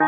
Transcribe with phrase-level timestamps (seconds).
[0.00, 0.06] Que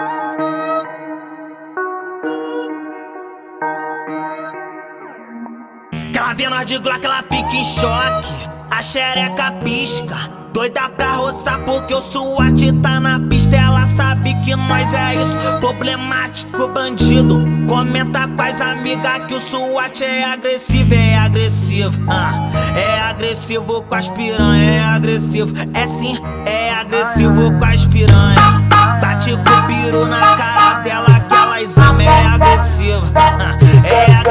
[6.17, 8.49] ela vê nós de Glock, ela fica em choque.
[8.71, 10.17] A xereca pisca.
[10.51, 13.55] Doida pra roçar porque o SWAT tá na pista.
[13.55, 15.59] Ela sabe que nós é isso.
[15.61, 17.43] Problemático bandido.
[17.68, 22.11] Comenta com as amigas que o SWAT é agressivo, é agressivo.
[22.11, 25.52] Ah, é agressivo com as piranha, é agressivo.
[25.74, 28.62] É sim, é agressivo com as piranha.
[29.00, 29.52] Bate com
[29.93, 33.12] o piru na cara dela que elas amam, é agressivo.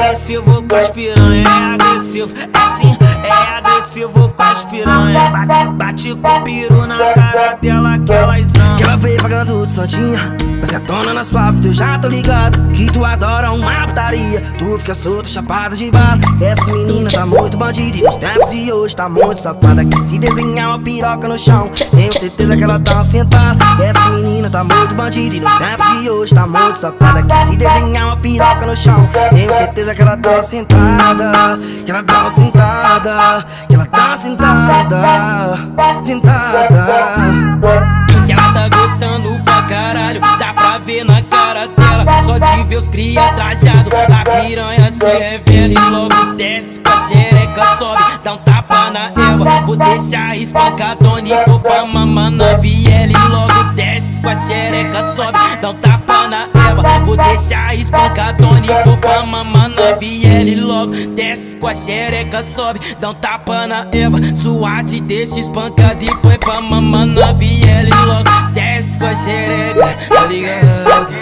[0.02, 2.34] Agressivo com as piranha, é agressivo.
[2.34, 5.30] É sim, é agressivo com as piranha.
[5.76, 8.76] Bate com o piru na cara dela que elas amam.
[8.76, 10.18] Que ela veio pagando de santinha
[10.60, 14.94] Mas gatona nas suave, eu já tô ligado Que tu adora uma putaria Tu fica
[14.94, 19.08] solto, chapada de bala Essa menina tá muito bandida E nos tempos de hoje tá
[19.08, 23.56] muito safada Que se desenhar uma piroca no chão Tenho certeza que ela tá sentada
[23.82, 27.56] Essa menina tá muito bandida E nos tempos de hoje tá muito safada Que se
[27.56, 33.46] desenhar uma piroca no chão Tenho certeza que ela tá sentada Que ela tá sentada
[33.68, 35.58] Que ela tá sentada
[36.02, 37.92] Sentada
[38.24, 42.22] que ela tá gostando pra caralho, dá pra ver na cara dela.
[42.22, 46.96] Só de ver os cria trajado, a piranha se revela e logo desce com a
[46.98, 49.62] xereca sobe, dá um tapa na Eva.
[49.66, 55.70] Vou deixar espancadônico pra mamar na viela e logo desce com a xereca sobe, dá
[55.70, 56.82] um tapa na Eva.
[57.12, 63.10] Vou deixar espancadônico pra mamar na viela e logo desce com a xereca sobe, dá
[63.10, 64.18] um tapa na Eva.
[64.34, 69.94] Suate deixa espancado e põe pra mamar na viela e logo desce com a xereca,
[70.08, 71.12] tá ligado?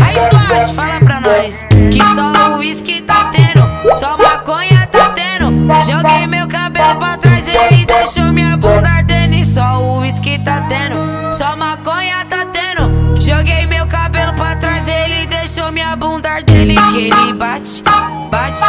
[0.00, 3.62] Aí Swat, fala pra nós Que só o uísque tá tendo
[3.98, 5.50] Só maconha tá tendo
[5.84, 6.41] Joguei meu
[16.92, 17.82] Que ele bate,
[18.30, 18.60] bate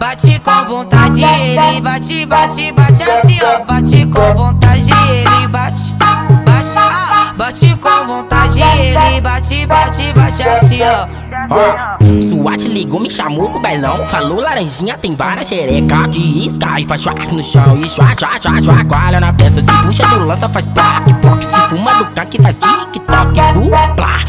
[0.00, 6.78] Bate com vontade Ele bate, bate, bate assim ó Bate com vontade Ele bate, bate
[6.78, 13.50] ah, Bate com vontade Ele bate, bate, bate assim ó Ó, SWAT ligou, me chamou
[13.50, 14.04] pro bailão.
[14.06, 17.76] Falou laranjinha, tem várias xereca que isca e faz chuac no chão.
[17.76, 19.62] E chua, chua, chua, chua, coalha na peça.
[19.62, 21.42] Se puxa do lança, faz plaque, ploc.
[21.42, 23.06] Se fuma do canque, faz tic-toc.
[23.96, 24.24] Plá,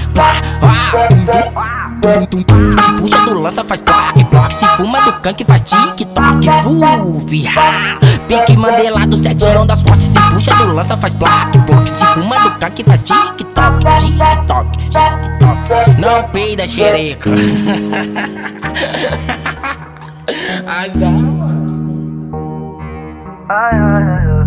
[2.27, 2.45] tum.
[2.71, 4.51] Se puxa do lança, faz plaque, ploc.
[4.51, 6.45] Se fuma do canque, faz tic-toc.
[7.25, 7.97] Virra.
[8.27, 10.05] Pique mandelado, sete ondas fortes.
[10.05, 11.87] Se puxa do lança, faz plaque, ploc.
[11.87, 15.99] Se fuma do canque, faz tic-toc, tic-toc, tic-toc.
[15.99, 17.29] Não peida xereca.
[20.67, 20.91] Ai,
[23.49, 24.38] ai, ai.